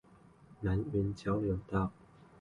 [0.61, 1.91] 南雲交流道